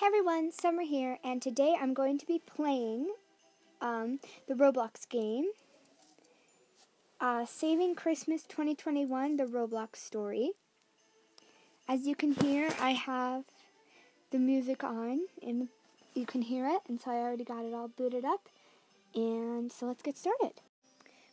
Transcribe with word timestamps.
Hey 0.00 0.06
everyone, 0.06 0.50
Summer 0.50 0.80
here, 0.80 1.18
and 1.22 1.42
today 1.42 1.76
I'm 1.78 1.92
going 1.92 2.16
to 2.16 2.24
be 2.24 2.38
playing 2.38 3.10
um, 3.82 4.18
the 4.48 4.54
Roblox 4.54 5.06
game, 5.06 5.50
uh, 7.20 7.44
Saving 7.44 7.94
Christmas 7.94 8.42
2021, 8.44 9.36
the 9.36 9.44
Roblox 9.44 9.96
story. 9.96 10.52
As 11.86 12.06
you 12.06 12.16
can 12.16 12.32
hear, 12.32 12.70
I 12.80 12.92
have 12.92 13.44
the 14.30 14.38
music 14.38 14.82
on, 14.82 15.20
and 15.46 15.68
you 16.14 16.24
can 16.24 16.40
hear 16.40 16.66
it, 16.66 16.80
and 16.88 16.98
so 16.98 17.10
I 17.10 17.16
already 17.16 17.44
got 17.44 17.66
it 17.66 17.74
all 17.74 17.88
booted 17.88 18.24
up. 18.24 18.48
And 19.14 19.70
so 19.70 19.84
let's 19.84 20.00
get 20.00 20.16
started. 20.16 20.52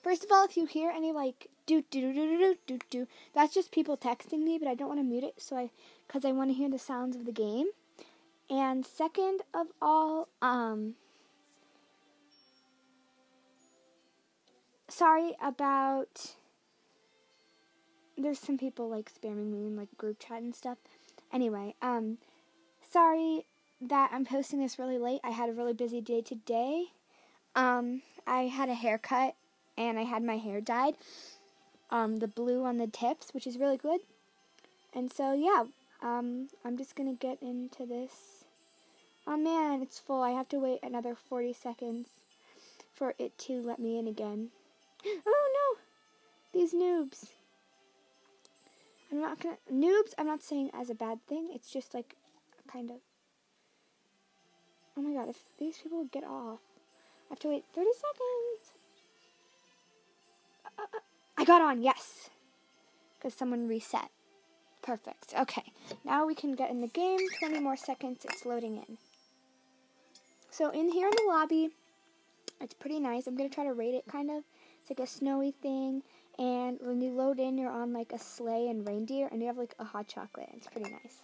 First 0.04 0.26
of 0.26 0.32
all, 0.34 0.44
if 0.44 0.58
you 0.58 0.66
hear 0.66 0.92
any 0.92 1.14
like 1.14 1.48
do 1.68 1.86
do 1.90 2.02
do 2.02 2.14
do 2.14 2.38
do 2.38 2.58
do 2.68 2.80
do, 2.90 3.08
that's 3.34 3.54
just 3.54 3.72
people 3.72 3.96
texting 3.96 4.44
me, 4.44 4.58
but 4.58 4.68
I 4.68 4.76
don't 4.76 4.90
want 4.90 5.00
to 5.00 5.06
mute 5.06 5.24
it, 5.24 5.36
so 5.38 5.56
I, 5.56 5.70
because 6.06 6.26
I 6.26 6.34
want 6.34 6.50
to 6.50 6.54
hear 6.54 6.70
the 6.70 6.78
sounds 6.78 7.16
of 7.16 7.24
the 7.24 7.32
game. 7.32 7.68
And 8.50 8.86
second 8.86 9.42
of 9.54 9.68
all, 9.82 10.30
um, 10.42 10.96
sorry 14.88 15.34
about. 15.42 16.36
There's 18.20 18.40
some 18.40 18.58
people 18.58 18.90
like 18.90 19.12
spamming 19.14 19.52
me 19.52 19.68
in 19.68 19.76
like 19.76 19.96
group 19.98 20.18
chat 20.20 20.42
and 20.42 20.56
stuff. 20.56 20.80
Anyway, 21.32 21.76
um, 21.82 22.18
sorry 22.92 23.46
that 23.80 24.10
I'm 24.12 24.26
posting 24.26 24.60
this 24.60 24.80
really 24.80 24.98
late. 24.98 25.20
I 25.24 25.30
had 25.32 25.50
a 25.50 25.54
really 25.54 25.74
busy 25.74 26.02
day 26.02 26.22
today. 26.22 26.86
Um, 27.56 28.02
I 28.26 28.44
had 28.48 28.70
a 28.70 28.74
haircut 28.74 29.36
and 29.78 30.00
I 30.00 30.04
had 30.04 30.24
my 30.24 30.38
hair 30.38 30.62
dyed. 30.62 30.96
Um, 31.92 32.18
the 32.18 32.28
blue 32.28 32.66
on 32.66 32.78
the 32.78 32.88
tips, 32.88 33.34
which 33.34 33.46
is 33.46 33.58
really 33.58 33.78
good. 33.78 34.02
And 34.94 35.12
so 35.12 35.34
yeah, 35.34 35.66
um, 36.02 36.50
I'm 36.66 36.78
just 36.78 36.96
gonna 36.96 37.14
get 37.14 37.42
into 37.42 37.86
this. 37.86 38.37
Oh 39.30 39.36
man, 39.36 39.82
it's 39.82 40.00
full. 40.00 40.22
I 40.24 40.32
have 40.32 40.48
to 40.50 40.58
wait 40.58 40.80
another 40.82 41.14
40 41.14 41.52
seconds 41.52 42.08
for 42.94 43.14
it 43.20 43.38
to 43.40 43.62
let 43.62 43.78
me 43.78 44.00
in 44.00 44.08
again. 44.08 44.50
Oh 45.26 45.76
no! 45.76 46.60
These 46.60 46.74
noobs. 46.74 47.30
I'm 49.12 49.22
not 49.22 49.40
gonna. 49.40 49.58
Noobs, 49.72 50.14
I'm 50.18 50.26
not 50.26 50.42
saying 50.42 50.72
as 50.74 50.90
a 50.90 50.96
bad 50.96 51.20
thing. 51.28 51.50
It's 51.54 51.72
just 51.72 51.94
like, 51.94 52.16
kind 52.72 52.90
of. 52.90 52.98
Oh 54.98 55.02
my 55.02 55.14
god, 55.14 55.30
if 55.30 55.44
these 55.60 55.78
people 55.78 56.06
get 56.06 56.24
off. 56.24 56.60
I 57.30 57.34
have 57.34 57.40
to 57.40 57.50
wait 57.50 57.66
30 57.76 57.90
seconds. 57.94 58.72
Uh, 60.66 60.82
uh, 60.82 60.98
uh. 60.98 61.00
I 61.38 61.44
got 61.46 61.62
on, 61.62 61.82
yes. 61.82 62.30
Because 63.18 63.34
someone 63.34 63.68
reset. 63.68 64.10
Perfect. 64.82 65.34
Okay, 65.38 65.64
now 66.06 66.26
we 66.26 66.34
can 66.34 66.56
get 66.56 66.72
in 66.72 66.82
the 66.82 66.88
game. 66.88 67.20
20 67.40 67.60
more 67.60 67.78
seconds. 67.78 68.26
It's 68.26 68.46
loading 68.46 68.78
in. 68.78 68.98
So 70.58 70.72
in 70.72 70.90
here 70.90 71.06
in 71.06 71.14
the 71.16 71.26
lobby, 71.28 71.70
it's 72.60 72.74
pretty 72.74 73.00
nice. 73.00 73.28
I'm 73.28 73.38
going 73.38 73.48
to 73.48 73.54
try 73.54 73.64
to 73.64 73.74
rate 73.74 73.94
it 73.94 74.06
kind 74.12 74.32
of. 74.32 74.44
It's 74.82 74.90
like 74.90 75.00
a 75.00 75.06
snowy 75.06 75.52
thing. 75.52 76.02
And 76.40 76.80
when 76.82 77.00
you 77.00 77.12
load 77.12 77.40
in, 77.40 77.60
you're 77.60 77.70
on 77.70 77.94
like 77.94 78.12
a 78.12 78.18
sleigh 78.18 78.68
and 78.68 78.88
reindeer. 78.88 79.28
And 79.32 79.40
you 79.40 79.46
have 79.46 79.60
like 79.60 79.76
a 79.78 79.84
hot 79.84 80.08
chocolate. 80.08 80.50
It's 80.56 80.66
pretty 80.66 80.90
nice. 80.90 81.22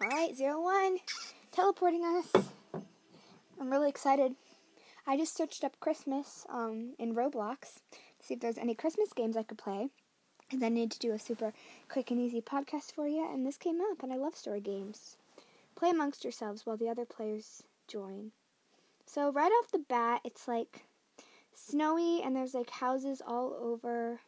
Alright, 0.00 0.34
zero 0.34 0.62
one. 0.62 0.96
Teleporting 1.52 2.06
us. 2.06 2.46
I'm 3.60 3.68
really 3.68 3.90
excited. 3.90 4.34
I 5.06 5.18
just 5.18 5.36
searched 5.36 5.62
up 5.62 5.78
Christmas 5.80 6.46
um, 6.48 6.94
in 6.98 7.14
Roblox 7.14 7.80
to 7.90 7.98
see 8.26 8.32
if 8.32 8.40
there's 8.40 8.56
any 8.56 8.74
Christmas 8.74 9.12
games 9.12 9.36
I 9.36 9.42
could 9.42 9.58
play 9.58 9.90
because 10.48 10.62
I 10.62 10.70
need 10.70 10.90
to 10.92 10.98
do 10.98 11.12
a 11.12 11.18
super 11.18 11.52
quick 11.88 12.10
and 12.10 12.20
easy 12.20 12.40
podcast 12.40 12.92
for 12.92 13.06
you, 13.06 13.26
and 13.30 13.44
this 13.44 13.58
came 13.58 13.80
up, 13.80 14.02
and 14.02 14.12
I 14.12 14.16
love 14.16 14.34
story 14.34 14.60
games. 14.60 15.16
Play 15.74 15.90
amongst 15.90 16.24
yourselves 16.24 16.64
while 16.64 16.76
the 16.76 16.88
other 16.88 17.04
players 17.04 17.62
join. 17.86 18.32
So, 19.04 19.30
right 19.30 19.52
off 19.52 19.70
the 19.70 19.78
bat, 19.78 20.22
it's 20.24 20.48
like 20.48 20.84
snowy, 21.52 22.22
and 22.22 22.34
there's 22.34 22.54
like 22.54 22.70
houses 22.70 23.20
all 23.26 23.54
over. 23.60 24.20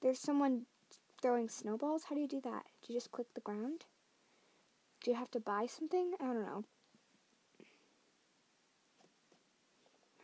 There's 0.00 0.18
someone 0.18 0.62
throwing 1.20 1.48
snowballs. 1.48 2.04
How 2.04 2.14
do 2.14 2.22
you 2.22 2.28
do 2.28 2.40
that? 2.40 2.64
Do 2.82 2.92
you 2.92 2.98
just 2.98 3.12
click 3.12 3.26
the 3.34 3.40
ground? 3.40 3.84
Do 5.02 5.10
you 5.10 5.16
have 5.16 5.30
to 5.32 5.40
buy 5.40 5.66
something? 5.66 6.14
I 6.20 6.24
don't 6.24 6.42
know. 6.42 6.64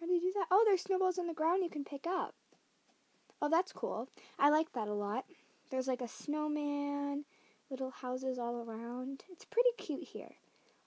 How 0.00 0.06
do 0.06 0.12
you 0.12 0.21
do 0.21 0.33
that? 0.34 0.47
Oh, 0.50 0.65
there's 0.66 0.83
snowballs 0.83 1.19
on 1.19 1.27
the 1.27 1.34
ground 1.34 1.62
you 1.62 1.71
can 1.71 1.84
pick 1.84 2.06
up. 2.06 2.34
Oh, 3.41 3.48
that's 3.48 3.72
cool. 3.72 4.08
I 4.38 4.48
like 4.48 4.72
that 4.72 4.88
a 4.88 4.94
lot. 4.94 5.24
There's 5.70 5.88
like 5.88 6.00
a 6.00 6.08
snowman, 6.08 7.24
little 7.70 7.91
houses 7.91 8.38
all 8.38 8.62
around. 8.62 9.24
It's 9.30 9.44
pretty 9.44 9.70
cute 9.76 10.04
here. 10.04 10.32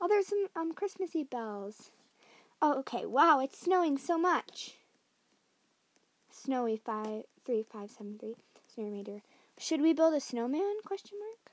Oh, 0.01 0.07
there's 0.07 0.27
some 0.27 0.47
um 0.55 0.73
Christmassy 0.73 1.23
bells. 1.23 1.91
Oh, 2.61 2.79
okay. 2.79 3.05
Wow, 3.05 3.39
it's 3.39 3.59
snowing 3.59 3.97
so 3.97 4.17
much. 4.17 4.75
Snowy 6.31 6.77
five 6.77 7.23
three 7.45 7.65
five 7.69 7.91
seven 7.91 8.17
three. 8.19 8.35
Snow. 8.73 9.21
Should 9.57 9.81
we 9.81 9.93
build 9.93 10.13
a 10.13 10.21
snowman? 10.21 10.77
Question 10.85 11.17
mark. 11.19 11.51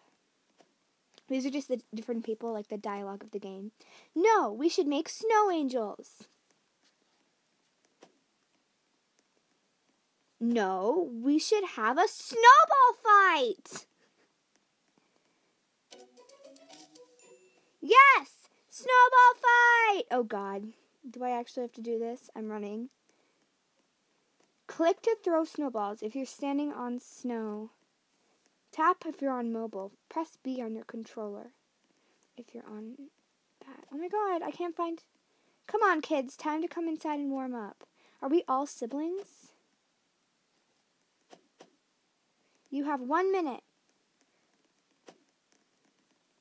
These 1.28 1.44
are 1.44 1.50
just 1.50 1.68
the 1.68 1.80
different 1.92 2.24
people, 2.24 2.52
like 2.52 2.68
the 2.68 2.76
dialogue 2.76 3.24
of 3.24 3.32
the 3.32 3.40
game. 3.40 3.72
No, 4.14 4.52
we 4.52 4.68
should 4.68 4.86
make 4.86 5.08
snow 5.08 5.50
angels. 5.50 6.28
No, 10.40 11.10
we 11.22 11.38
should 11.38 11.64
have 11.76 11.98
a 11.98 12.08
snowball 12.08 12.92
fight. 13.02 13.86
Yes! 17.80 18.48
Snowball 18.68 19.34
fight! 19.40 20.04
Oh 20.10 20.24
god. 20.24 20.72
Do 21.08 21.22
I 21.24 21.30
actually 21.30 21.62
have 21.62 21.72
to 21.72 21.80
do 21.80 21.98
this? 21.98 22.28
I'm 22.36 22.48
running. 22.48 22.90
Click 24.66 25.00
to 25.02 25.16
throw 25.22 25.44
snowballs 25.44 26.02
if 26.02 26.14
you're 26.14 26.26
standing 26.26 26.72
on 26.72 26.98
snow. 27.00 27.70
Tap 28.72 29.04
if 29.06 29.22
you're 29.22 29.30
on 29.30 29.52
mobile. 29.52 29.92
Press 30.08 30.36
B 30.42 30.60
on 30.60 30.74
your 30.74 30.84
controller 30.84 31.52
if 32.36 32.54
you're 32.54 32.66
on 32.66 32.96
that. 33.60 33.86
Oh 33.92 33.96
my 33.96 34.08
god, 34.08 34.42
I 34.42 34.50
can't 34.50 34.76
find. 34.76 35.02
Come 35.66 35.82
on, 35.82 36.02
kids. 36.02 36.36
Time 36.36 36.60
to 36.60 36.68
come 36.68 36.88
inside 36.88 37.18
and 37.18 37.30
warm 37.30 37.54
up. 37.54 37.84
Are 38.20 38.28
we 38.28 38.42
all 38.46 38.66
siblings? 38.66 39.45
You 42.76 42.84
have 42.84 43.00
one 43.00 43.32
minute. 43.32 43.62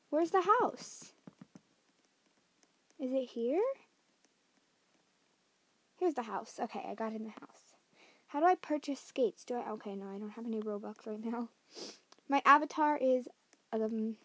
Where's 0.09 0.31
the 0.31 0.41
house? 0.41 1.13
Is 2.99 3.13
it 3.13 3.29
here? 3.29 3.63
Here's 5.97 6.15
the 6.15 6.23
house. 6.23 6.59
Okay, 6.61 6.83
I 6.85 6.93
got 6.93 7.13
in 7.13 7.23
the 7.23 7.29
house. 7.29 7.77
How 8.27 8.41
do 8.41 8.47
I 8.47 8.55
purchase 8.55 8.99
skates? 8.99 9.45
Do 9.45 9.55
I? 9.55 9.71
Okay, 9.71 9.95
no, 9.95 10.07
I 10.13 10.17
don't 10.17 10.31
have 10.31 10.45
any 10.45 10.59
Robux 10.59 11.07
right 11.07 11.23
now. 11.23 11.47
My 12.27 12.41
avatar 12.43 12.97
is 12.97 13.29
um. 13.71 14.17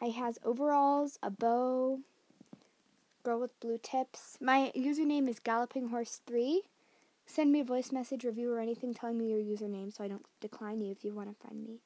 I 0.00 0.06
has 0.06 0.38
overalls, 0.42 1.18
a 1.22 1.28
bow, 1.28 2.00
girl 3.24 3.40
with 3.40 3.60
blue 3.60 3.76
tips. 3.76 4.38
My 4.40 4.72
username 4.74 5.28
is 5.28 5.38
Galloping 5.38 5.88
Horse 5.88 6.22
Three. 6.26 6.62
Send 7.26 7.52
me 7.52 7.60
a 7.60 7.64
voice 7.64 7.90
message, 7.90 8.24
review, 8.24 8.52
or 8.52 8.60
anything 8.60 8.94
telling 8.94 9.18
me 9.18 9.30
your 9.30 9.40
username 9.40 9.94
so 9.94 10.04
I 10.04 10.08
don't 10.08 10.26
decline 10.40 10.80
you 10.80 10.92
if 10.92 11.04
you 11.04 11.12
want 11.12 11.28
to 11.28 11.46
find 11.46 11.64
me. 11.64 11.80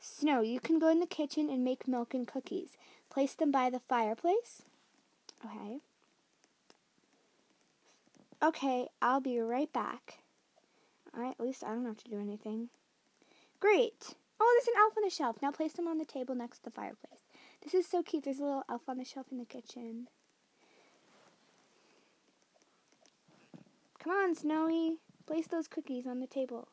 Snow, 0.00 0.42
you 0.42 0.60
can 0.60 0.78
go 0.78 0.88
in 0.88 1.00
the 1.00 1.06
kitchen 1.06 1.50
and 1.50 1.64
make 1.64 1.88
milk 1.88 2.14
and 2.14 2.26
cookies. 2.26 2.76
Place 3.10 3.34
them 3.34 3.50
by 3.50 3.68
the 3.68 3.80
fireplace. 3.80 4.62
Okay. 5.44 5.80
Okay, 8.42 8.88
I'll 9.02 9.20
be 9.20 9.40
right 9.40 9.72
back. 9.72 10.18
Alright, 11.14 11.34
at 11.38 11.44
least 11.44 11.64
I 11.64 11.70
don't 11.70 11.86
have 11.86 11.96
to 12.04 12.10
do 12.10 12.20
anything. 12.20 12.68
Great. 13.58 14.14
Oh, 14.40 14.60
there's 14.60 14.68
an 14.68 14.80
elf 14.80 14.96
on 14.96 15.02
the 15.02 15.10
shelf. 15.10 15.36
Now 15.42 15.50
place 15.50 15.72
them 15.72 15.88
on 15.88 15.98
the 15.98 16.04
table 16.04 16.36
next 16.36 16.58
to 16.58 16.64
the 16.64 16.70
fireplace. 16.70 17.26
This 17.62 17.74
is 17.74 17.86
so 17.86 18.02
cute. 18.02 18.22
There's 18.22 18.38
a 18.38 18.44
little 18.44 18.64
elf 18.70 18.82
on 18.88 18.98
the 18.98 19.04
shelf 19.04 19.26
in 19.32 19.38
the 19.38 19.44
kitchen. 19.44 20.06
Come 24.08 24.16
on, 24.16 24.34
Snowy. 24.34 24.96
Place 25.26 25.48
those 25.48 25.68
cookies 25.68 26.06
on 26.06 26.20
the 26.20 26.26
table. 26.26 26.68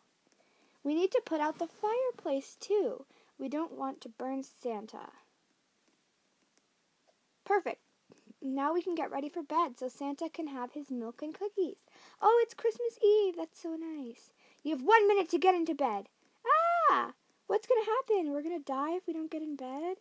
We 0.86 0.96
need 0.96 1.12
to 1.12 1.22
put 1.26 1.42
out 1.42 1.60
the 1.60 1.68
fireplace, 1.68 2.56
too. 2.58 3.04
We 3.38 3.50
don't 3.50 3.78
want 3.78 4.00
to 4.02 4.10
burn 4.10 4.42
Santa. 4.42 5.10
Perfect. 7.44 7.82
Now 8.42 8.74
we 8.74 8.82
can 8.82 8.96
get 8.96 9.12
ready 9.12 9.28
for 9.28 9.44
bed 9.44 9.78
so 9.78 9.90
Santa 9.90 10.30
can 10.30 10.48
have 10.48 10.72
his 10.72 10.90
milk 10.90 11.22
and 11.22 11.34
cookies. 11.34 11.80
Oh, 12.22 12.40
it's 12.42 12.54
Christmas 12.54 12.98
Eve. 13.04 13.36
That's 13.36 13.62
so 13.62 13.76
nice. 13.76 14.32
You 14.64 14.72
have 14.72 14.86
one 14.86 15.06
minute 15.06 15.28
to 15.32 15.38
get 15.38 15.56
into 15.56 15.76
bed. 15.76 16.08
Ah! 16.90 17.12
What's 17.48 17.68
going 17.68 17.84
to 17.84 17.92
happen? 17.92 18.32
We're 18.32 18.44
going 18.44 18.58
to 18.58 18.64
die 18.64 18.96
if 18.96 19.08
we 19.08 19.14
don't 19.14 19.30
get 19.30 19.42
in 19.42 19.58
bed? 19.58 19.98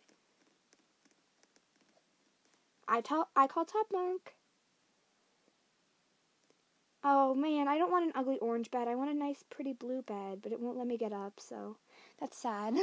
I, 2.87 3.01
call 3.01 3.65
Top 3.65 3.87
Monk. 3.91 4.35
Oh 7.07 7.35
man, 7.35 7.67
I 7.67 7.77
don't 7.77 7.91
want 7.91 8.05
an 8.05 8.13
ugly 8.15 8.39
orange 8.39 8.71
bed. 8.71 8.87
I 8.87 8.95
want 8.95 9.11
a 9.11 9.13
nice, 9.13 9.43
pretty 9.51 9.73
blue 9.73 10.01
bed, 10.01 10.39
but 10.41 10.51
it 10.51 10.59
won't 10.59 10.75
let 10.75 10.87
me 10.87 10.97
get 10.97 11.13
up, 11.13 11.33
so 11.37 11.77
That's 12.19 12.35
sad. 12.35 12.73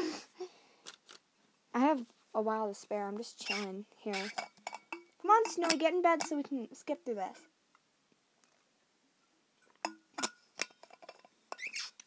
I 1.75 1.81
have 1.81 2.07
a 2.33 2.41
while 2.41 2.69
to 2.69 2.75
spare. 2.75 3.09
I'm 3.09 3.17
just 3.17 3.45
chilling 3.45 3.85
here. 3.97 4.13
Come 4.13 5.31
on, 5.31 5.51
Snowy, 5.51 5.77
get 5.77 5.93
in 5.93 6.03
bed 6.03 6.23
so 6.23 6.37
we 6.37 6.45
can 6.45 6.73
skip 6.73 7.05
through 7.05 7.17
this. 7.17 7.39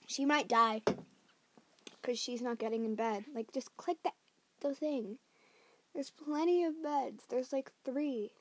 She 0.08 0.24
might 0.24 0.48
die 0.48 0.84
because 2.02 2.18
she's 2.18 2.42
not 2.42 2.60
getting 2.60 2.86
in 2.86 2.96
bed. 2.96 3.26
Like, 3.36 3.52
just 3.52 3.76
click 3.76 3.98
that 4.06 4.14
the 4.62 4.74
thing. 4.74 5.18
There's 5.94 6.12
plenty 6.12 6.64
of 6.64 6.82
beds. 6.82 7.26
There's 7.30 7.52
like 7.52 7.72
three. 7.84 8.32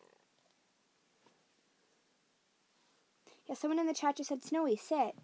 Yeah, 3.49 3.55
someone 3.55 3.79
in 3.79 3.87
the 3.87 3.95
chat 3.95 4.17
just 4.17 4.29
said, 4.29 4.43
Snowy, 4.43 4.77
sit. 4.77 5.15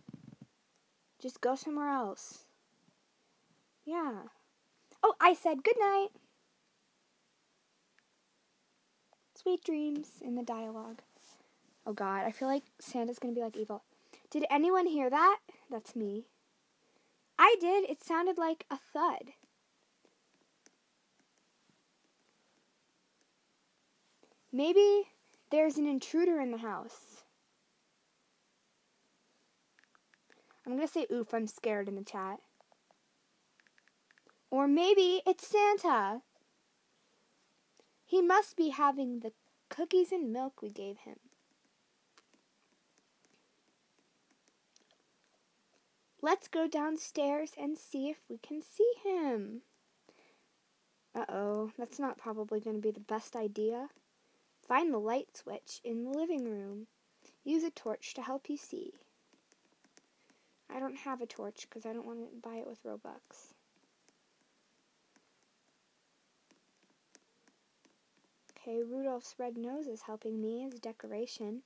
Just 1.20 1.40
go 1.40 1.54
somewhere 1.54 1.88
else. 1.88 2.44
Yeah. 3.84 4.22
Oh, 5.02 5.14
I 5.20 5.34
said 5.34 5.64
good 5.64 5.76
night. 5.78 6.08
Sweet 9.34 9.64
dreams 9.64 10.08
in 10.20 10.34
the 10.34 10.42
dialogue. 10.42 11.00
Oh 11.86 11.94
god, 11.94 12.26
I 12.26 12.30
feel 12.30 12.48
like 12.48 12.64
Santa's 12.78 13.18
gonna 13.18 13.34
be 13.34 13.40
like 13.40 13.56
evil. 13.56 13.82
Did 14.30 14.44
anyone 14.50 14.86
hear 14.86 15.08
that? 15.08 15.38
That's 15.70 15.96
me. 15.96 16.26
I 17.38 17.56
did. 17.58 17.88
It 17.88 18.04
sounded 18.04 18.36
like 18.36 18.66
a 18.70 18.76
thud. 18.92 19.32
Maybe 24.52 25.04
there's 25.50 25.78
an 25.78 25.86
intruder 25.86 26.38
in 26.40 26.50
the 26.50 26.58
house. 26.58 27.19
I'm 30.70 30.76
going 30.76 30.86
to 30.86 30.92
say 30.92 31.06
oof, 31.10 31.34
I'm 31.34 31.48
scared 31.48 31.88
in 31.88 31.96
the 31.96 32.04
chat. 32.04 32.38
Or 34.52 34.68
maybe 34.68 35.20
it's 35.26 35.48
Santa. 35.48 36.22
He 38.04 38.22
must 38.22 38.56
be 38.56 38.68
having 38.68 39.20
the 39.20 39.32
cookies 39.68 40.12
and 40.12 40.32
milk 40.32 40.62
we 40.62 40.70
gave 40.70 40.98
him. 40.98 41.16
Let's 46.22 46.46
go 46.46 46.68
downstairs 46.68 47.52
and 47.58 47.76
see 47.76 48.08
if 48.08 48.18
we 48.28 48.38
can 48.38 48.62
see 48.62 48.92
him. 49.02 49.62
Uh 51.16 51.24
oh, 51.28 51.72
that's 51.76 51.98
not 51.98 52.16
probably 52.16 52.60
going 52.60 52.76
to 52.76 52.82
be 52.82 52.92
the 52.92 53.00
best 53.00 53.34
idea. 53.34 53.88
Find 54.68 54.94
the 54.94 54.98
light 54.98 55.36
switch 55.36 55.80
in 55.82 56.04
the 56.04 56.10
living 56.10 56.44
room. 56.44 56.86
Use 57.42 57.64
a 57.64 57.70
torch 57.70 58.14
to 58.14 58.22
help 58.22 58.48
you 58.48 58.56
see. 58.56 58.92
I 60.74 60.78
don't 60.78 60.96
have 60.98 61.20
a 61.20 61.26
torch 61.26 61.66
because 61.68 61.84
I 61.84 61.92
don't 61.92 62.06
want 62.06 62.20
to 62.20 62.48
buy 62.48 62.56
it 62.56 62.66
with 62.66 62.82
Robux. 62.84 63.54
Okay, 68.56 68.82
Rudolph's 68.82 69.34
red 69.38 69.56
nose 69.56 69.86
is 69.86 70.02
helping 70.02 70.40
me 70.40 70.64
as 70.66 70.78
decoration. 70.78 71.62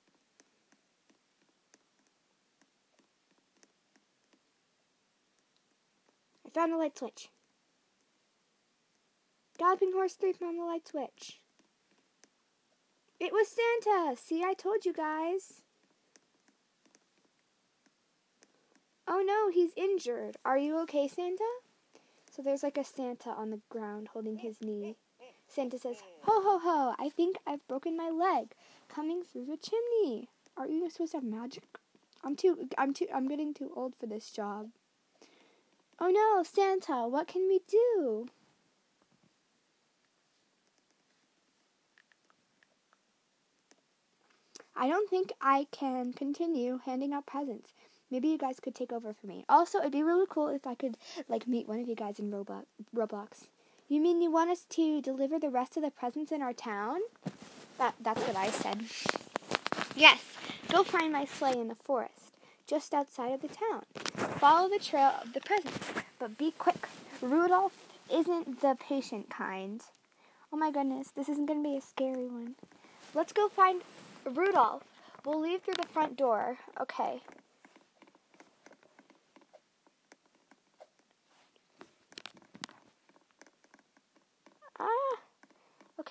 I 6.47 6.51
found 6.51 6.73
the 6.73 6.77
light 6.77 6.97
switch. 6.97 7.31
Galloping 9.59 9.93
horse 9.93 10.15
3 10.15 10.33
found 10.33 10.59
the 10.59 10.65
light 10.65 10.87
switch. 10.87 11.41
It 13.21 13.33
was 13.33 13.49
Santa! 13.49 14.17
See, 14.17 14.43
I 14.43 14.55
told 14.55 14.85
you 14.85 14.93
guys. 14.93 15.63
Oh 19.07 19.23
no, 19.35 19.51
he's 19.51 19.73
injured. 19.77 20.37
Are 20.45 20.59
you 20.59 20.79
okay, 20.83 21.09
Santa? 21.09 21.45
So 22.31 22.43
there's 22.43 22.63
like 22.63 22.79
a 22.79 22.85
Santa 22.85 23.31
on 23.31 23.51
the 23.51 23.61
ground 23.69 24.09
holding 24.13 24.39
his 24.39 24.61
knee. 24.61 24.97
Santa 25.49 25.79
says, 25.79 25.97
Ho 26.23 26.43
ho 26.43 26.59
ho, 26.59 26.95
I 26.99 27.09
think 27.09 27.37
I've 27.47 27.67
broken 27.69 27.97
my 27.97 28.11
leg 28.11 28.53
coming 28.89 29.23
through 29.23 29.47
the 29.47 29.57
chimney. 29.57 30.29
Aren't 30.57 30.73
you 30.73 30.89
supposed 30.91 31.13
to 31.13 31.19
have 31.19 31.25
magic? 31.25 31.65
I'm 32.23 32.37
too 32.37 32.69
I'm 32.79 32.95
too 32.95 33.07
I'm 33.13 33.29
getting 33.29 33.53
too 33.53 33.71
old 33.77 33.95
for 33.97 34.07
this 34.07 34.31
job. 34.31 34.71
Oh 36.01 36.11
no, 36.11 36.43
Santa, 36.43 37.07
what 37.09 37.29
can 37.29 37.47
we 37.47 37.61
do? 37.69 38.29
I 44.77 44.89
don't 44.89 45.09
think 45.09 45.33
I 45.41 45.67
can 45.71 46.13
continue 46.13 46.81
handing 46.85 47.13
out 47.13 47.27
presents. 47.27 47.73
Maybe 48.15 48.29
you 48.29 48.39
guys 48.39 48.61
could 48.61 48.77
take 48.77 48.93
over 48.93 49.13
for 49.13 49.27
me. 49.27 49.45
Also, 49.49 49.81
it'd 49.81 49.91
be 49.91 50.05
really 50.05 50.27
cool 50.31 50.47
if 50.47 50.69
I 50.69 50.77
could 50.77 50.97
like 51.29 51.49
meet 51.49 51.67
one 51.67 51.81
of 51.81 51.89
you 51.89 51.97
guys 51.97 52.21
in 52.21 52.31
Roblox. 52.31 52.67
Roblox. 52.95 53.49
You 53.89 54.01
mean 54.01 54.23
you 54.23 54.31
want 54.31 54.51
us 54.51 54.67
to 54.69 55.01
deliver 55.01 55.41
the 55.41 55.51
rest 55.51 55.77
of 55.77 55.83
the 55.83 55.91
presents 55.91 56.31
in 56.31 56.41
our 56.41 56.53
town? 56.53 57.01
That 57.77 57.97
that's 58.01 58.21
what 58.23 58.37
I 58.37 58.51
said. 58.51 58.85
Yes. 59.97 60.23
Go 60.69 60.85
find 60.85 61.13
my 61.13 61.25
sleigh 61.25 61.59
in 61.59 61.67
the 61.67 61.75
forest, 61.75 62.37
just 62.69 62.95
outside 62.95 63.33
of 63.33 63.43
the 63.43 63.49
town. 63.49 63.83
Follow 64.39 64.69
the 64.69 64.79
trail 64.79 65.13
of 65.21 65.33
the 65.33 65.41
presents, 65.41 65.93
but 66.21 66.39
be 66.39 66.53
quick. 66.57 66.87
Rudolph 67.21 67.77
isn't 68.13 68.61
the 68.61 68.77
patient 68.79 69.29
kind. 69.29 69.83
Oh 70.53 70.57
my 70.57 70.71
goodness, 70.71 71.11
this 71.11 71.29
isn't 71.29 71.47
going 71.47 71.65
to 71.65 71.69
be 71.69 71.77
a 71.77 71.81
scary 71.81 72.29
one. 72.29 72.55
Let's 73.13 73.33
go 73.33 73.49
find 73.49 73.83
Rudolph. 74.25 74.85
We'll 75.25 75.41
leave 75.41 75.63
through 75.63 75.83
the 75.83 75.89
front 75.89 76.17
door. 76.17 76.59
Okay. 76.81 77.21
Ah. 84.79 85.17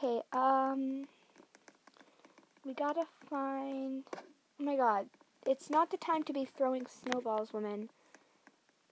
Okay, 0.03 0.21
um 0.33 1.07
we 2.65 2.73
gotta 2.73 3.05
find 3.29 4.03
Oh 4.11 4.63
my 4.63 4.75
god. 4.75 5.05
It's 5.47 5.69
not 5.69 5.91
the 5.91 5.97
time 5.97 6.23
to 6.23 6.33
be 6.33 6.45
throwing 6.45 6.85
snowballs, 6.87 7.53
women. 7.53 7.89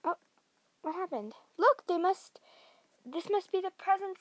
Oh, 0.04 0.16
what 0.80 0.94
happened? 0.94 1.34
Look, 1.58 1.86
they 1.86 1.98
must 1.98 2.40
this 3.04 3.28
must 3.30 3.52
be 3.52 3.60
the 3.60 3.72
presents 3.76 4.20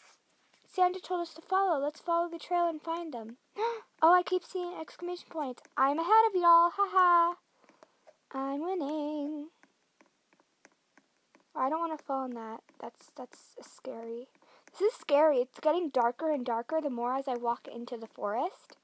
Santa 0.67 0.99
told 0.99 1.21
us 1.21 1.33
to 1.35 1.41
follow. 1.41 1.81
Let's 1.81 2.01
follow 2.01 2.29
the 2.29 2.39
trail 2.39 2.67
and 2.67 2.81
find 2.81 3.13
them. 3.13 3.37
oh, 4.01 4.13
I 4.13 4.23
keep 4.23 4.43
seeing 4.43 4.73
exclamation 4.79 5.27
points. 5.29 5.61
I'm 5.77 5.97
ahead 5.97 6.25
of 6.27 6.35
y'all. 6.35 6.71
Haha. 6.75 7.35
I'm 8.33 8.61
winning. 8.61 9.47
I 11.55 11.69
don't 11.69 11.79
want 11.79 11.97
to 11.97 12.03
fall 12.03 12.25
in 12.25 12.33
that. 12.33 12.61
That's 12.81 13.11
that's 13.15 13.55
scary. 13.61 14.27
This 14.71 14.93
is 14.93 14.99
scary. 14.99 15.37
It's 15.37 15.59
getting 15.59 15.89
darker 15.89 16.31
and 16.31 16.45
darker 16.45 16.79
the 16.81 16.89
more 16.89 17.15
as 17.15 17.27
I 17.27 17.35
walk 17.35 17.67
into 17.67 17.97
the 17.97 18.07
forest. 18.07 18.77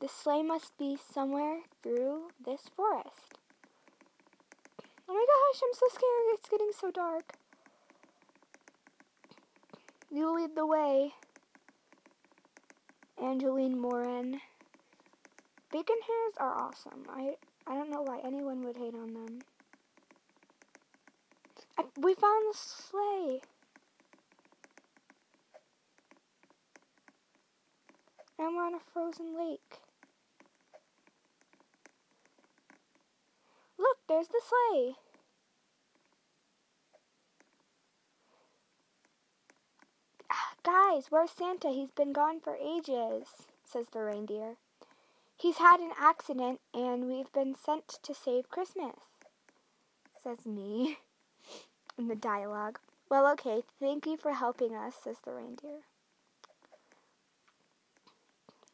The 0.00 0.08
sleigh 0.08 0.42
must 0.42 0.76
be 0.76 0.98
somewhere 1.12 1.60
through 1.82 2.28
this 2.44 2.62
forest. 2.76 3.38
Oh 5.08 5.14
my 5.14 5.24
gosh, 5.24 5.62
I'm 5.62 5.74
so 5.74 5.86
scared. 5.88 6.34
It's 6.34 6.48
getting 6.48 6.72
so 6.78 6.90
dark. 6.90 7.34
You 10.10 10.34
lead 10.34 10.54
the 10.54 10.66
way. 10.66 11.12
Angeline 13.22 13.78
Morin. 13.78 14.40
Bacon 15.70 15.96
hairs 16.06 16.34
are 16.38 16.54
awesome. 16.54 17.04
I 17.08 17.36
I 17.66 17.74
don't 17.74 17.90
know 17.90 18.02
why 18.02 18.20
anyone 18.24 18.62
would 18.64 18.76
hate 18.76 18.94
on 18.94 19.14
them. 19.14 19.40
I, 21.78 21.84
we 21.96 22.14
found 22.14 22.44
the 22.52 22.56
sleigh. 22.56 23.40
And 28.38 28.54
we're 28.56 28.64
on 28.66 28.74
a 28.74 28.80
frozen 28.92 29.36
lake. 29.38 29.78
Look, 33.78 33.98
there's 34.08 34.28
the 34.28 34.40
sleigh. 34.42 34.94
Ah, 40.30 40.54
guys, 40.62 41.06
where's 41.10 41.30
Santa? 41.30 41.68
He's 41.68 41.90
been 41.90 42.12
gone 42.12 42.40
for 42.40 42.56
ages, 42.56 43.46
says 43.64 43.86
the 43.92 44.00
reindeer. 44.00 44.56
He's 45.36 45.58
had 45.58 45.80
an 45.80 45.92
accident 45.98 46.60
and 46.72 47.06
we've 47.06 47.32
been 47.32 47.54
sent 47.54 47.88
to 48.02 48.14
save 48.14 48.48
Christmas, 48.50 48.96
says 50.22 50.46
me 50.46 50.98
in 51.98 52.08
the 52.08 52.14
dialogue. 52.14 52.78
Well, 53.08 53.30
okay, 53.32 53.62
thank 53.78 54.06
you 54.06 54.16
for 54.16 54.32
helping 54.32 54.74
us, 54.74 54.94
says 55.02 55.18
the 55.24 55.32
reindeer. 55.32 55.80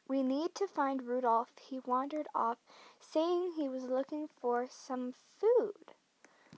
We 0.08 0.22
need 0.22 0.54
to 0.56 0.66
find 0.66 1.06
Rudolph. 1.06 1.50
He 1.60 1.80
wandered 1.84 2.26
off, 2.34 2.58
saying 3.00 3.52
he 3.56 3.68
was 3.68 3.84
looking 3.84 4.28
for 4.40 4.66
some 4.68 5.14
food. 5.38 5.94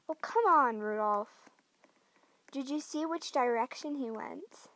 Oh, 0.09 0.16
come 0.21 0.45
on, 0.47 0.78
Rudolph. 0.78 1.50
Did 2.50 2.71
you 2.71 2.81
see 2.81 3.04
which 3.04 3.33
direction 3.33 3.97
he 3.97 4.11
went? 4.11 4.69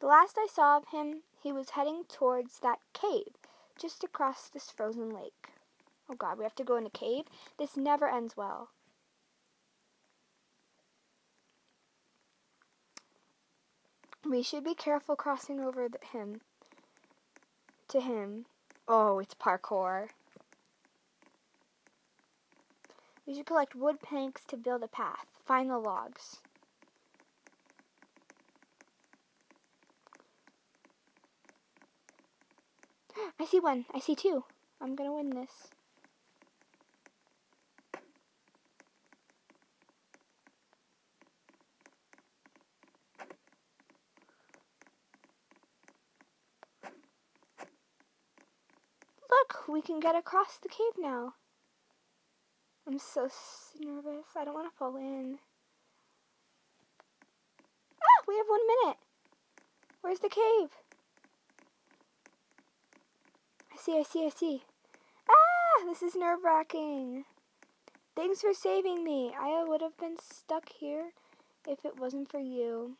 The 0.00 0.06
last 0.06 0.36
I 0.38 0.46
saw 0.52 0.76
of 0.76 0.88
him, 0.88 1.22
he 1.42 1.52
was 1.52 1.70
heading 1.70 2.04
towards 2.08 2.60
that 2.60 2.78
cave 2.92 3.34
just 3.80 4.04
across 4.04 4.48
this 4.48 4.70
frozen 4.70 5.10
lake. 5.10 5.50
Oh 6.10 6.14
god, 6.14 6.38
we 6.38 6.44
have 6.44 6.54
to 6.56 6.64
go 6.64 6.76
in 6.76 6.86
a 6.86 6.90
cave? 6.90 7.26
This 7.58 7.76
never 7.76 8.08
ends 8.08 8.36
well. 8.36 8.70
We 14.28 14.42
should 14.42 14.64
be 14.64 14.74
careful 14.74 15.16
crossing 15.16 15.60
over 15.60 15.88
him. 16.12 16.40
To 17.88 18.00
him. 18.00 18.46
Oh, 18.86 19.18
it's 19.18 19.34
parkour. 19.34 20.08
We 23.26 23.34
should 23.34 23.46
collect 23.46 23.74
wood 23.74 24.00
planks 24.00 24.42
to 24.48 24.56
build 24.56 24.82
a 24.82 24.88
path. 24.88 25.26
Find 25.46 25.70
the 25.70 25.78
logs. 25.78 26.40
I 33.40 33.44
see 33.44 33.60
one. 33.60 33.84
I 33.94 33.98
see 34.00 34.14
two. 34.14 34.44
I'm 34.80 34.94
gonna 34.94 35.14
win 35.14 35.30
this. 35.30 35.68
Look, 49.48 49.68
we 49.68 49.82
can 49.82 50.00
get 50.00 50.14
across 50.14 50.58
the 50.58 50.68
cave 50.68 50.98
now. 50.98 51.34
I'm 52.86 52.98
so 52.98 53.28
nervous. 53.80 54.26
I 54.36 54.44
don't 54.44 54.54
want 54.54 54.70
to 54.70 54.76
fall 54.76 54.96
in. 54.96 55.38
Ah, 58.02 58.24
we 58.26 58.36
have 58.36 58.46
one 58.48 58.60
minute. 58.66 58.98
Where's 60.00 60.20
the 60.20 60.28
cave? 60.28 60.70
I 63.72 63.76
see, 63.76 63.98
I 63.98 64.02
see, 64.02 64.26
I 64.26 64.30
see. 64.30 64.62
Ah, 65.28 65.84
this 65.84 66.02
is 66.02 66.14
nerve 66.14 66.40
wracking. 66.44 67.24
Thanks 68.16 68.40
for 68.40 68.52
saving 68.52 69.04
me. 69.04 69.32
I 69.38 69.64
would 69.66 69.80
have 69.80 69.96
been 69.96 70.16
stuck 70.20 70.70
here 70.78 71.10
if 71.66 71.84
it 71.84 71.98
wasn't 71.98 72.30
for 72.30 72.40
you. 72.40 72.96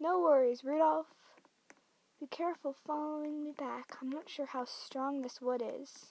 No 0.00 0.20
worries, 0.20 0.62
Rudolph. 0.64 1.06
Be 2.20 2.26
careful 2.26 2.74
following 2.84 3.44
me 3.44 3.52
back. 3.56 3.96
I'm 4.02 4.10
not 4.10 4.28
sure 4.28 4.46
how 4.46 4.64
strong 4.64 5.22
this 5.22 5.40
wood 5.40 5.62
is. 5.62 6.06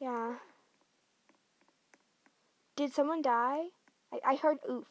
Yeah. 0.00 0.36
Did 2.76 2.94
someone 2.94 3.20
die? 3.20 3.64
I, 4.10 4.20
I 4.26 4.36
heard 4.36 4.58
oof. 4.68 4.86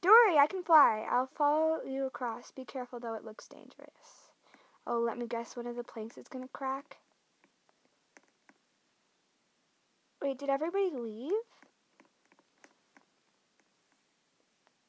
Dory, 0.00 0.38
I 0.38 0.46
can 0.46 0.62
fly. 0.62 1.06
I'll 1.10 1.28
follow 1.36 1.80
you 1.86 2.06
across. 2.06 2.52
Be 2.52 2.64
careful, 2.64 2.98
though 2.98 3.14
it 3.14 3.24
looks 3.24 3.46
dangerous. 3.46 4.30
Oh, 4.86 4.98
let 4.98 5.18
me 5.18 5.26
guess 5.26 5.56
one 5.56 5.66
of 5.66 5.76
the 5.76 5.84
planks 5.84 6.16
is 6.16 6.28
going 6.28 6.44
to 6.44 6.50
crack. 6.50 6.96
Wait, 10.22 10.38
did 10.38 10.48
everybody 10.48 10.90
leave? 10.94 11.32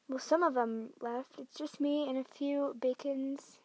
Well, 0.08 0.20
some 0.20 0.44
of 0.44 0.54
them 0.54 0.92
left. 1.02 1.34
It's 1.38 1.58
just 1.58 1.82
me 1.82 2.08
and 2.10 2.18
a 2.18 2.24
few 2.24 2.76
bacons 2.80 3.58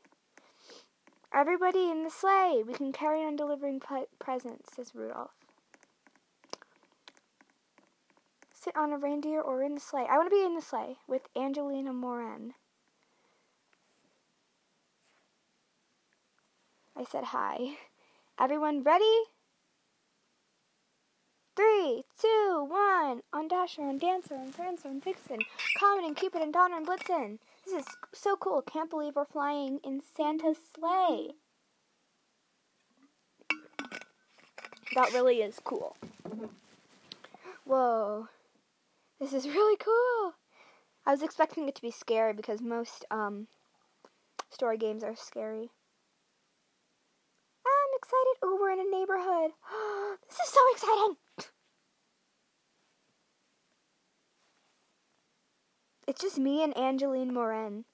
Everybody 1.37 1.91
in 1.91 2.03
the 2.03 2.09
sleigh! 2.09 2.63
We 2.67 2.73
can 2.73 2.95
carry 2.95 3.23
on 3.23 3.37
delivering 3.37 3.83
presents, 4.19 4.75
says 4.75 4.93
Rudolph. 4.95 5.35
Sit 8.55 8.75
on 8.75 8.91
a 8.91 8.97
reindeer 8.97 9.43
or 9.43 9.63
in 9.63 9.75
the 9.75 9.81
sleigh. 9.81 10.07
I 10.11 10.17
want 10.17 10.31
to 10.31 10.35
be 10.35 10.43
in 10.43 10.55
the 10.55 10.63
sleigh 10.63 10.97
with 11.07 11.29
Angelina 11.37 11.93
Moran. 11.93 12.55
I 16.97 17.05
said 17.05 17.25
hi. 17.25 17.77
Everyone 18.41 18.83
ready? 18.83 19.25
Three, 21.55 22.05
two, 22.19 22.67
one. 22.67 23.21
On 23.35 23.47
Dasher 23.47 23.83
on 23.83 23.99
Dancer 23.99 24.37
on 24.37 24.55
Prancer 24.55 24.89
on 24.89 25.03
Vixen. 25.03 25.41
Comet 25.79 26.07
and 26.07 26.17
Cupid 26.17 26.41
and 26.41 26.55
Donner 26.55 26.79
and 26.79 26.87
Blitzen. 26.87 27.41
This 27.67 27.85
is 27.85 27.97
so 28.15 28.37
cool. 28.37 28.63
Can't 28.63 28.89
believe 28.89 29.17
we're 29.17 29.25
flying 29.25 29.81
in 29.83 30.01
Santa's 30.17 30.59
sleigh. 30.73 31.31
That 34.95 35.13
really 35.13 35.39
is 35.43 35.59
cool. 35.65 35.97
Whoa. 37.65 38.29
This 39.19 39.33
is 39.33 39.47
really 39.47 39.77
cool. 39.77 40.35
I 41.05 41.11
was 41.11 41.23
expecting 41.23 41.69
it 41.69 41.75
to 41.75 41.83
be 41.83 41.91
scary 41.91 42.33
because 42.33 42.61
most 42.61 43.05
um, 43.11 43.49
story 44.51 44.79
games 44.79 45.03
are 45.03 45.17
scary. 45.17 45.71
I'm 47.67 47.93
excited. 47.99 48.37
Oh, 48.43 48.59
we're 48.61 48.71
in 48.71 48.81
a 48.81 48.91
neighborhood. 48.91 49.51
this 50.29 50.39
is 50.39 50.49
so 50.49 50.61
exciting. 50.73 51.17
It's 56.07 56.21
just 56.21 56.39
me 56.39 56.63
and 56.63 56.77
Angeline 56.77 57.35
Morin. 57.35 57.85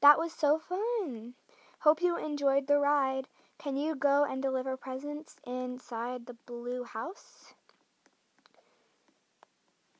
That 0.00 0.18
was 0.18 0.32
so 0.32 0.58
fun. 0.58 1.34
Hope 1.80 2.00
you 2.00 2.16
enjoyed 2.16 2.68
the 2.68 2.78
ride. 2.78 3.26
Can 3.58 3.76
you 3.76 3.96
go 3.96 4.24
and 4.24 4.40
deliver 4.40 4.76
presents 4.76 5.36
inside 5.44 6.26
the 6.26 6.36
blue 6.46 6.84
house? 6.84 7.54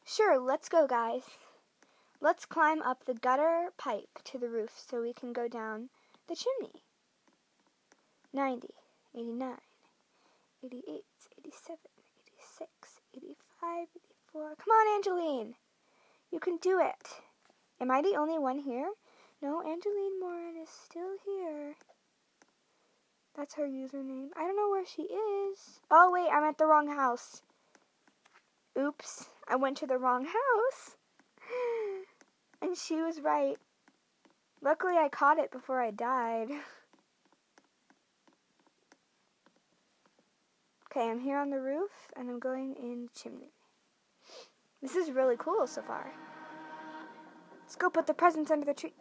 Sure, 0.05 0.39
let's 0.39 0.69
go, 0.69 0.87
guys. 0.87 1.25
Let's 2.21 2.47
climb 2.47 2.81
up 2.83 3.05
the 3.05 3.15
gutter 3.15 3.71
pipe 3.77 4.21
to 4.25 4.39
the 4.39 4.49
roof 4.49 4.71
so 4.77 5.03
we 5.03 5.13
can 5.13 5.33
go 5.33 5.49
down 5.49 5.89
the 6.29 6.37
chimney. 6.37 6.85
90, 8.33 8.69
89, 9.15 9.57
88, 10.65 11.05
87, 11.39 11.79
86, 12.39 13.01
85, 13.17 13.89
84. 14.33 14.55
Come 14.57 14.71
on, 14.71 14.95
Angeline. 14.95 15.55
You 16.31 16.41
can 16.41 16.59
do 16.59 16.81
it. 16.81 17.24
Am 17.81 17.91
I 17.91 18.03
the 18.03 18.17
only 18.17 18.39
one 18.39 18.59
here? 18.59 18.91
No, 19.43 19.61
Angeline 19.61 20.21
Moran 20.21 20.57
is 20.63 20.69
still 20.69 21.17
here. 21.25 21.75
That's 23.37 23.55
her 23.55 23.67
username. 23.67 24.29
I 24.37 24.43
don't 24.43 24.57
know 24.57 24.71
where 24.71 24.87
she 24.87 25.03
is. 25.03 25.81
Oh, 25.91 26.11
wait, 26.13 26.31
I'm 26.33 26.45
at 26.45 26.57
the 26.57 26.67
wrong 26.67 26.87
house. 26.89 27.43
Oops, 28.79 29.29
I 29.49 29.57
went 29.57 29.77
to 29.79 29.87
the 29.87 29.99
wrong 29.99 30.25
house. 30.25 30.97
and 32.63 32.77
she 32.77 32.97
was 32.97 33.21
right. 33.21 33.57
Luckily, 34.63 34.97
I 34.97 35.09
caught 35.09 35.39
it 35.39 35.51
before 35.51 35.83
I 35.83 35.91
died. 35.91 36.49
okay, 40.91 41.11
I'm 41.11 41.21
here 41.21 41.39
on 41.39 41.51
the 41.51 41.61
roof, 41.61 41.91
and 42.17 42.31
I'm 42.31 42.39
going 42.39 42.77
in 42.77 43.07
the 43.07 43.21
chimney. 43.21 43.53
This 44.81 44.95
is 44.95 45.11
really 45.11 45.37
cool 45.37 45.67
so 45.67 45.83
far. 45.83 46.13
Let's 47.75 47.83
go 47.83 47.91
put 47.91 48.07
the 48.07 48.15
presents 48.15 48.53
under 48.53 48.65
the 48.65 48.73
tree. 48.73 48.93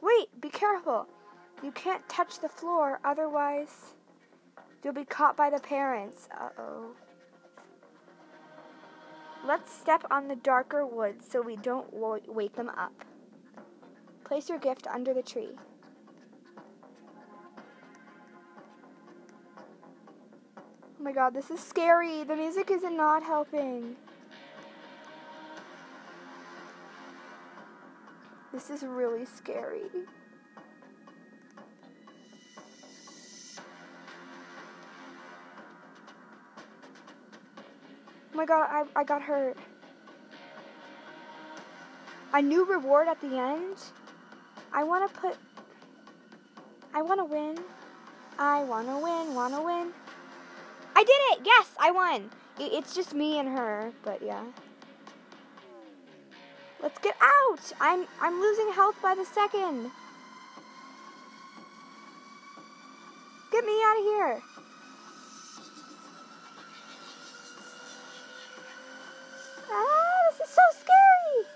Wait, 0.00 0.40
be 0.40 0.48
careful. 0.48 1.08
You 1.64 1.72
can't 1.72 2.08
touch 2.08 2.38
the 2.38 2.48
floor, 2.48 3.00
otherwise 3.04 3.94
you'll 4.84 4.92
be 4.92 5.04
caught 5.04 5.36
by 5.36 5.50
the 5.50 5.58
parents. 5.58 6.28
Uh-oh. 6.40 6.92
Let's 9.44 9.72
step 9.72 10.04
on 10.12 10.28
the 10.28 10.36
darker 10.36 10.86
wood 10.86 11.16
so 11.28 11.42
we 11.42 11.56
don't 11.56 11.92
wake 11.92 12.54
them 12.54 12.68
up. 12.68 13.04
Place 14.22 14.48
your 14.48 14.58
gift 14.58 14.86
under 14.86 15.12
the 15.12 15.22
tree. 15.22 15.58
Oh 20.56 20.62
my 21.00 21.10
god, 21.10 21.34
this 21.34 21.50
is 21.50 21.58
scary. 21.58 22.22
The 22.22 22.36
music 22.36 22.70
is 22.70 22.84
not 22.84 23.24
helping. 23.24 23.96
This 28.60 28.82
is 28.82 28.86
really 28.86 29.24
scary. 29.24 29.88
Oh 37.96 38.34
my 38.34 38.44
god, 38.44 38.68
I, 38.70 38.84
I 38.94 39.02
got 39.02 39.22
hurt. 39.22 39.56
A 42.34 42.42
new 42.42 42.66
reward 42.66 43.08
at 43.08 43.18
the 43.22 43.38
end? 43.38 43.76
I 44.74 44.84
want 44.84 45.10
to 45.10 45.20
put... 45.20 45.36
I 46.92 47.00
want 47.00 47.18
to 47.20 47.24
win. 47.24 47.56
I 48.38 48.62
want 48.62 48.88
to 48.88 48.98
win, 48.98 49.34
want 49.34 49.54
to 49.54 49.62
win. 49.62 49.90
I 50.94 51.02
did 51.02 51.18
it! 51.30 51.46
Yes, 51.46 51.70
I 51.80 51.90
won. 51.92 52.28
It's 52.58 52.94
just 52.94 53.14
me 53.14 53.38
and 53.38 53.48
her, 53.48 53.90
but 54.04 54.20
yeah. 54.20 54.44
Let's 56.82 56.98
get 56.98 57.14
out! 57.20 57.72
I'm 57.80 58.06
I'm 58.20 58.40
losing 58.40 58.72
health 58.72 58.96
by 59.02 59.14
the 59.14 59.24
second. 59.24 59.90
Get 63.52 63.64
me 63.64 63.82
out 63.84 63.98
of 63.98 64.04
here. 64.04 64.42
Ah, 69.70 70.30
this 70.30 70.48
is 70.48 70.54
so 70.54 70.62
scary. 70.72 71.46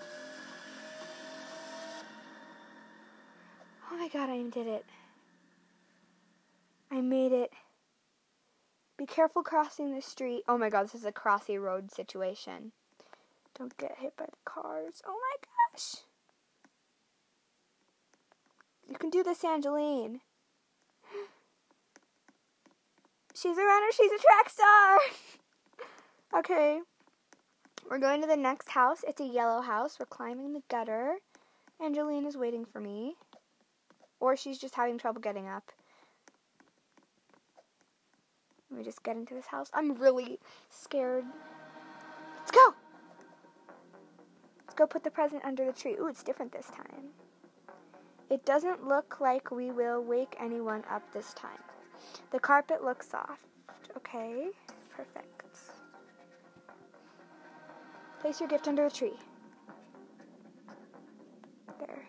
Oh 3.90 3.96
my 3.96 4.08
god, 4.08 4.28
I 4.28 4.42
did 4.50 4.66
it. 4.66 4.84
I 6.90 7.00
made 7.00 7.32
it. 7.32 7.50
Be 8.98 9.06
careful 9.06 9.42
crossing 9.42 9.94
the 9.94 10.02
street. 10.02 10.42
Oh 10.46 10.58
my 10.58 10.68
god, 10.68 10.84
this 10.84 10.94
is 10.94 11.04
a 11.04 11.12
crossy 11.12 11.60
road 11.60 11.90
situation. 11.90 12.72
Don't 13.58 13.76
get 13.76 13.98
hit 13.98 14.16
by 14.16 14.26
the 14.26 14.36
cars. 14.44 15.02
Oh 15.06 15.14
my 15.14 15.36
gosh. 15.72 15.96
You 18.88 18.96
can 18.96 19.10
do 19.10 19.22
this, 19.22 19.44
Angeline. 19.44 20.20
She's 23.34 23.56
a 23.56 23.62
runner. 23.62 23.86
She's 23.92 24.12
a 24.12 24.18
track 24.18 24.50
star. 24.50 24.98
okay. 26.40 26.80
We're 27.88 27.98
going 27.98 28.20
to 28.22 28.26
the 28.26 28.36
next 28.36 28.70
house. 28.70 29.04
It's 29.06 29.20
a 29.20 29.26
yellow 29.26 29.60
house. 29.60 29.98
We're 29.98 30.06
climbing 30.06 30.52
the 30.52 30.62
gutter. 30.68 31.16
Angeline 31.82 32.26
is 32.26 32.36
waiting 32.36 32.64
for 32.64 32.80
me. 32.80 33.14
Or 34.20 34.36
she's 34.36 34.58
just 34.58 34.74
having 34.74 34.98
trouble 34.98 35.20
getting 35.20 35.48
up. 35.48 35.70
Let 38.70 38.78
me 38.78 38.84
just 38.84 39.02
get 39.02 39.16
into 39.16 39.34
this 39.34 39.46
house. 39.46 39.70
I'm 39.72 39.94
really 39.94 40.40
scared. 40.70 41.24
Let's 42.38 42.50
go! 42.50 42.74
Go 44.76 44.86
put 44.86 45.04
the 45.04 45.10
present 45.10 45.44
under 45.44 45.64
the 45.64 45.72
tree. 45.72 45.96
Ooh, 46.00 46.08
it's 46.08 46.22
different 46.22 46.52
this 46.52 46.66
time. 46.66 47.10
It 48.30 48.44
doesn't 48.44 48.86
look 48.86 49.20
like 49.20 49.50
we 49.50 49.70
will 49.70 50.02
wake 50.02 50.36
anyone 50.40 50.82
up 50.90 51.02
this 51.12 51.32
time. 51.34 51.62
The 52.32 52.40
carpet 52.40 52.82
looks 52.82 53.08
soft. 53.08 53.44
Okay, 53.96 54.48
perfect. 54.96 55.34
Place 58.24 58.40
your 58.40 58.48
gift 58.48 58.68
under 58.68 58.88
the 58.88 58.94
tree. 58.94 59.18
There. 61.78 62.06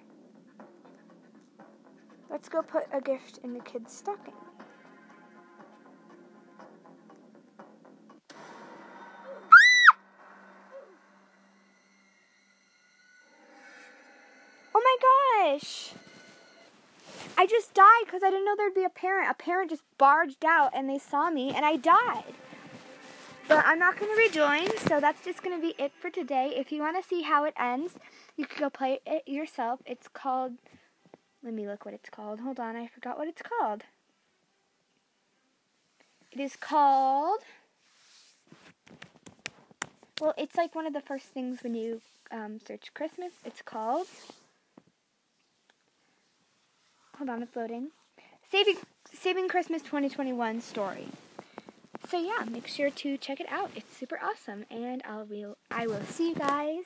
Let's 2.30 2.48
go 2.48 2.62
put 2.62 2.86
a 2.94 3.02
gift 3.02 3.40
in 3.44 3.54
the 3.54 3.60
kid's 3.60 3.92
stocking. 3.92 4.34
I 17.38 17.46
just 17.46 17.74
died 17.74 18.06
because 18.06 18.24
I 18.24 18.30
didn't 18.30 18.46
know 18.46 18.56
there'd 18.56 18.74
be 18.74 18.84
a 18.84 18.90
parent. 18.90 19.30
A 19.30 19.34
parent 19.34 19.70
just 19.70 19.84
barged 19.98 20.46
out 20.46 20.72
and 20.74 20.90
they 20.90 21.00
saw 21.00 21.30
me 21.30 21.54
and 21.54 21.66
I 21.66 21.76
died. 21.76 22.34
But 23.48 23.64
I'm 23.66 23.78
not 23.78 24.00
going 24.00 24.12
to 24.12 24.18
rejoin, 24.18 24.76
so 24.88 25.00
that's 25.00 25.24
just 25.24 25.44
going 25.44 25.56
to 25.56 25.62
be 25.62 25.76
it 25.82 25.92
for 26.00 26.10
today. 26.10 26.54
If 26.56 26.72
you 26.72 26.82
want 26.82 27.02
to 27.02 27.08
see 27.08 27.22
how 27.22 27.44
it 27.44 27.54
ends, 27.60 27.94
you 28.38 28.48
can 28.48 28.60
go 28.60 28.70
play 28.72 29.00
it 29.06 29.28
yourself. 29.28 29.82
It's 29.86 30.08
called, 30.08 30.54
let 31.44 31.54
me 31.54 31.68
look 31.68 31.86
what 31.86 31.94
it's 31.94 32.10
called. 32.10 32.40
Hold 32.40 32.60
on, 32.60 32.76
I 32.76 32.88
forgot 32.88 33.20
what 33.20 33.28
it's 33.28 33.44
called. 33.44 33.84
It 36.32 36.40
is 36.40 36.56
called, 36.56 37.42
well, 40.20 40.34
it's 40.38 40.56
like 40.56 40.74
one 40.74 40.88
of 40.88 40.94
the 40.94 41.02
first 41.02 41.28
things 41.28 41.62
when 41.62 41.76
you 41.76 42.02
um, 42.32 42.60
search 42.66 42.94
Christmas. 42.96 43.32
It's 43.46 43.62
called, 43.62 44.08
hold 47.18 47.30
on, 47.30 47.44
it's 47.44 47.56
loading. 47.56 47.90
Saving, 48.52 48.76
Saving 49.14 49.48
Christmas 49.48 49.82
2021 49.82 50.62
story. 50.62 51.08
So 52.10 52.20
yeah, 52.20 52.46
make 52.50 52.68
sure 52.68 52.90
to 52.90 53.18
check 53.18 53.40
it 53.40 53.48
out. 53.50 53.72
It's 53.76 53.98
super 53.98 54.20
awesome, 54.22 54.66
and 54.70 55.02
I 55.04 55.24
will 55.24 55.58
I 55.72 55.88
will 55.88 56.04
see 56.04 56.30
you 56.30 56.36
guys 56.36 56.84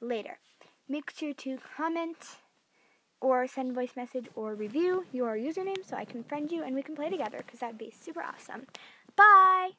later. 0.00 0.38
Make 0.88 1.10
sure 1.10 1.32
to 1.32 1.58
comment 1.76 2.16
or 3.20 3.46
send 3.46 3.74
voice 3.74 3.96
message 3.96 4.26
or 4.34 4.54
review 4.54 5.04
your 5.12 5.36
username 5.36 5.84
so 5.84 5.96
I 5.96 6.04
can 6.04 6.24
friend 6.24 6.50
you 6.50 6.62
and 6.62 6.74
we 6.74 6.82
can 6.82 6.96
play 6.96 7.10
together 7.10 7.38
because 7.38 7.60
that'd 7.60 7.78
be 7.78 7.92
super 7.98 8.22
awesome. 8.22 8.66
Bye. 9.16 9.70